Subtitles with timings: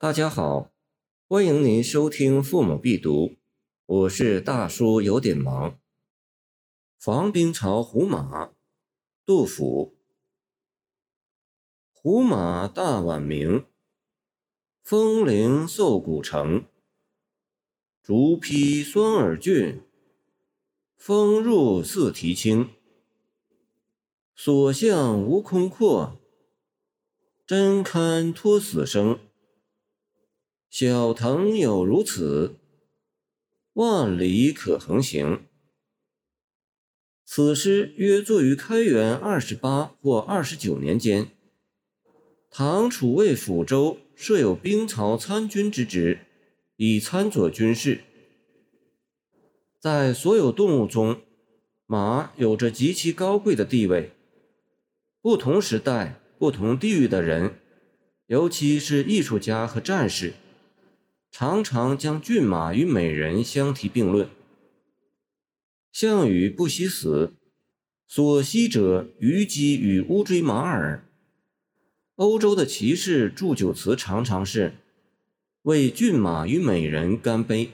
[0.00, 0.72] 大家好，
[1.28, 3.28] 欢迎您收听《父母必读》，
[3.86, 5.78] 我是大叔，有点忙。
[6.98, 8.52] 防兵曹胡马，
[9.24, 9.96] 杜甫。
[11.92, 13.66] 胡马大宛名，
[14.82, 16.66] 风铃奏古城。
[18.02, 19.80] 竹披酸耳峻，
[20.96, 22.68] 风入四蹄轻。
[24.34, 26.20] 所向无空阔，
[27.46, 29.20] 真堪托死生。
[30.76, 32.56] 小藤有如此，
[33.74, 35.44] 万里可横行。
[37.24, 41.28] 此诗约作于开元二十八或二十九年间。
[42.50, 46.18] 唐楚魏抚州设有兵曹参军之职，
[46.74, 48.00] 以参佐军事。
[49.78, 51.20] 在所有动物中，
[51.86, 54.10] 马有着极其高贵的地位。
[55.22, 57.60] 不同时代、不同地域的人，
[58.26, 60.32] 尤其是艺术家和战士。
[61.36, 64.28] 常常将骏马与美人相提并论。
[65.90, 67.34] 项羽不惜死，
[68.06, 71.04] 所惜者虞姬与乌骓马耳。
[72.14, 74.74] 欧洲的骑士祝酒词常常是
[75.62, 77.72] 为骏马与美人干杯。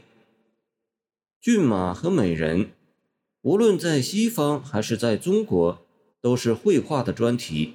[1.39, 2.70] 骏马和美人，
[3.42, 5.86] 无论在西方还是在中国，
[6.22, 7.74] 都是绘画的专题。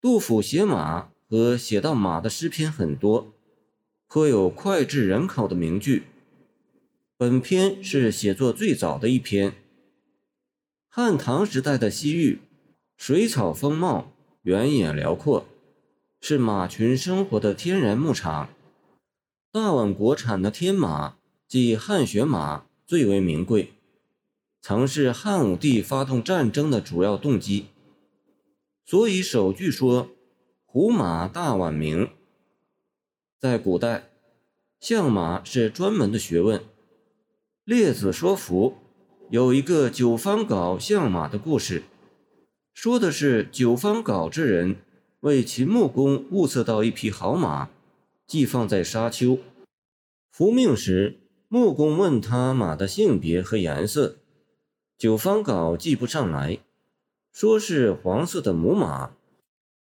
[0.00, 3.34] 杜甫写马和写到马的诗篇很多。
[4.12, 6.02] 颇有脍炙人口的名句。
[7.16, 9.54] 本篇是写作最早的一篇。
[10.88, 12.40] 汉唐时代的西域，
[12.96, 14.10] 水草丰茂，
[14.42, 15.46] 原野辽阔，
[16.20, 18.50] 是马群生活的天然牧场。
[19.52, 21.14] 大宛国产的天马，
[21.46, 23.74] 即汗血马，最为名贵，
[24.60, 27.66] 曾是汉武帝发动战争的主要动机。
[28.84, 30.10] 所以首句说
[30.66, 32.10] “胡马大宛名”。
[33.40, 34.10] 在古代，
[34.80, 36.62] 相马是专门的学问。
[37.64, 38.74] 列子说服
[39.30, 41.84] 有一个九方皋相马的故事，
[42.74, 44.76] 说的是九方皋之人
[45.20, 47.70] 为秦穆公物色到一匹好马，
[48.26, 49.38] 寄放在沙丘。
[50.30, 54.16] 服命时，穆公问他马的性别和颜色，
[54.98, 56.58] 九方皋记不上来，
[57.32, 59.12] 说是黄色的母马，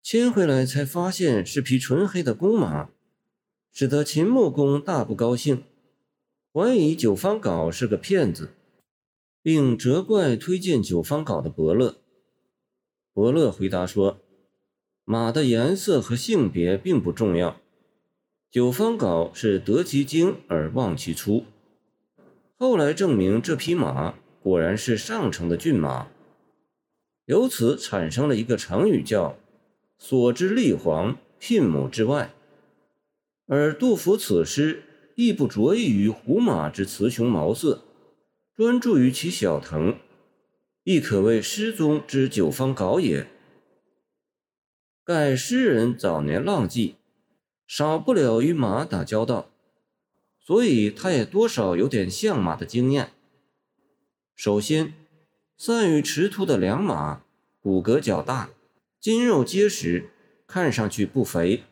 [0.04, 2.90] 牵回来才发现是匹纯黑的公马。
[3.72, 5.64] 使得秦穆公大不高兴，
[6.52, 8.50] 怀疑九方皋是个骗子，
[9.42, 11.96] 并责怪推荐九方皋的伯乐。
[13.14, 14.20] 伯乐回答说
[15.06, 17.60] ：“马的颜色和性别并不重要，
[18.52, 21.46] 九方皋是得其精而忘其粗。”
[22.58, 26.08] 后来证明这匹马果然是上乘的骏马，
[27.26, 29.38] 由此产生了一个成语叫
[29.98, 32.34] “所之立黄，牝母之外”。
[33.52, 34.84] 而杜甫此诗
[35.16, 37.84] 亦不着意于胡马之雌雄毛色，
[38.56, 39.98] 专注于其小腾，
[40.84, 43.26] 亦可谓诗中之九方皋也。
[45.04, 46.98] 盖诗人早年浪迹，
[47.66, 49.50] 少不了与马打交道，
[50.40, 53.14] 所以他也多少有点相马的经验。
[54.36, 54.94] 首先，
[55.58, 57.24] 善于驰突的良马，
[57.60, 58.52] 骨骼较大，
[59.00, 60.12] 筋肉结实，
[60.46, 61.64] 看上去不肥。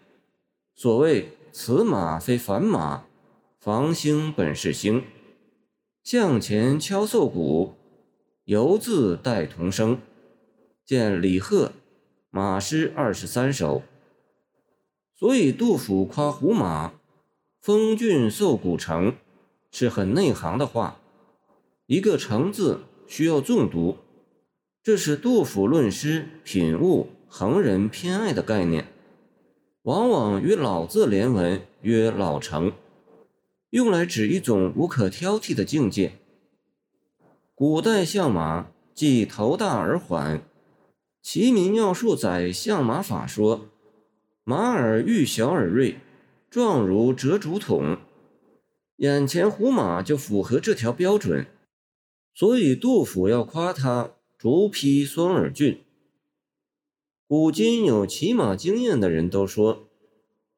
[0.74, 1.37] 所谓。
[1.60, 3.06] 此马非凡马，
[3.60, 5.04] 房星本是星。
[6.04, 7.74] 向前敲奏鼓，
[8.44, 10.00] 犹自带童声。
[10.86, 11.66] 见李贺
[12.30, 13.80] 《马诗二十三首》。
[15.16, 16.94] 所以杜甫夸胡马
[17.60, 19.16] “风峻奏古城”，
[19.72, 21.00] 是很内行的话。
[21.88, 23.98] 一个“城”字需要重读，
[24.84, 28.90] 这是杜甫论诗品物横人偏爱的概念。
[29.88, 32.74] 往往与“老”字连文，曰“老成”，
[33.72, 36.12] 用来指一种无可挑剔的境界。
[37.56, 40.40] 古代相马即头大而缓，
[41.22, 43.70] 《齐民要术载相马法说
[44.44, 45.96] ：“马耳欲小而锐，
[46.50, 47.96] 状如折竹筒。”
[48.98, 51.46] 眼前胡马就符合这条标准，
[52.34, 55.80] 所以杜甫要夸他“竹披酸耳峻”。
[57.30, 59.90] 古今有骑马经验的人都说，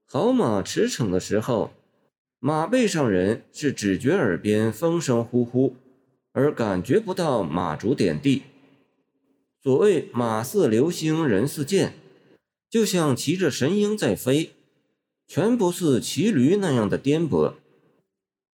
[0.06, 1.72] 好马驰骋的时候，
[2.38, 5.74] 马背上人是只觉耳边风声呼呼，
[6.32, 8.44] 而感觉不到马足点地。
[9.64, 11.96] 所谓马似流星，人似箭，
[12.70, 14.52] 就像骑着神鹰在飞，
[15.26, 17.56] 全不似骑驴那样的颠簸。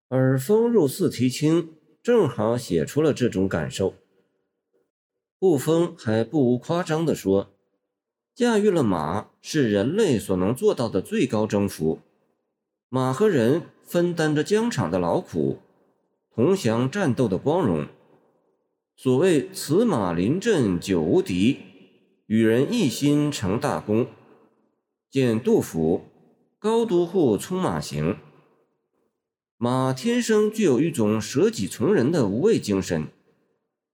[0.07, 3.93] 而风入四蹄轻，正好写出了这种感受。
[5.37, 7.51] 不风还不无夸张地说。
[8.35, 11.99] 驾驭了马是人类所能做到的最高征服，
[12.89, 15.59] 马和人分担着疆场的劳苦，
[16.33, 17.87] 同享战斗的光荣。
[18.97, 21.59] 所谓“此马临阵久无敌，
[22.25, 24.07] 与人一心成大功”。
[25.09, 26.01] 见杜甫
[26.59, 28.13] 《高都护充马行》。
[29.57, 33.07] 马天生具有一种舍己从人的无畏精神，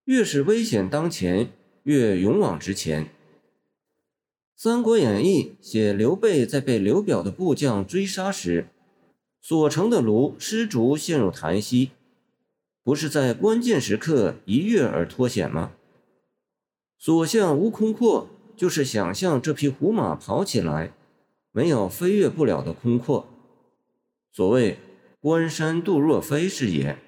[0.05, 1.51] 越是危险当前，
[1.83, 3.05] 越勇往直前。
[4.63, 8.68] 《三国演义》写刘备在被刘表的部将追杀时，
[9.42, 11.90] 所乘的卢失足陷入潭溪。
[12.84, 15.72] 不是在关键时刻一跃而脱险吗？
[17.00, 20.94] 所向无空阔，就是想象这匹胡马跑起来，
[21.52, 23.25] 没有飞跃不了的空阔。
[24.31, 24.78] 所谓
[25.19, 27.00] “关山度若飞”是也。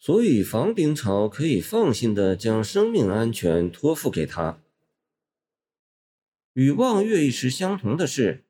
[0.00, 4.58] 所以房兵曹可以放心的将生命安全托付给他。
[6.54, 8.44] 与望月一时相同的是，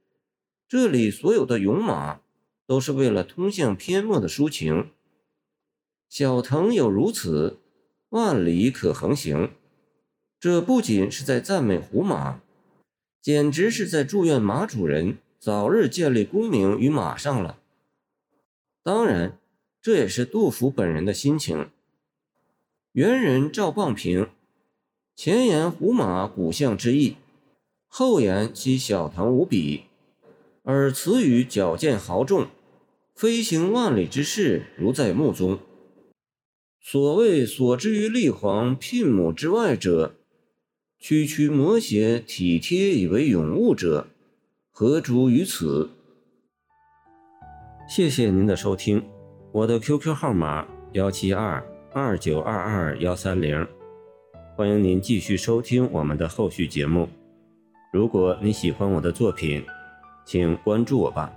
[0.69, 2.21] 这里所有的勇马，
[2.67, 4.91] 都是为了通向阡陌的抒情。
[6.09, 7.61] 小腾有如此，
[8.09, 9.53] 万里可横行。
[10.41, 12.41] 这不仅是在赞美胡马，
[13.21, 17.61] 简直是在祝愿马主人早日建立功名于马上了。
[18.83, 19.39] 当然，
[19.81, 21.71] 这也是杜甫本人的心情。
[22.91, 24.29] 元人赵磅平，
[25.15, 27.17] 前言胡马古象之意，
[27.95, 29.83] 后言其小唐无比，
[30.63, 32.47] 而词语矫健豪纵，
[33.15, 35.59] 飞行万里之势如在目中。
[36.81, 40.15] 所谓所之于立皇聘母之外者，
[40.99, 44.07] 区区摩羯体贴以为永物者，
[44.71, 45.91] 何足于此？
[47.87, 49.05] 谢谢您的收听，
[49.53, 51.63] 我的 QQ 号码幺七二
[51.93, 53.69] 二九二二幺三零，
[54.57, 57.07] 欢迎您继续收听我们的后续节目。
[57.93, 59.63] 如果你喜欢我的作品，
[60.25, 61.31] 请关注我吧。